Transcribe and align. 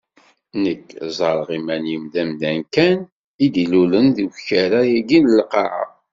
Nekk 0.63 0.87
ẓerreɣ 1.17 1.49
iman-iw 1.57 2.03
d 2.13 2.15
amdan 2.21 2.59
kan 2.73 2.97
i 3.45 3.47
d-ilulen 3.53 4.07
deg 4.17 4.29
ukerra-agi 4.35 5.19
n 5.21 5.25
lqaɛa. 5.39 5.85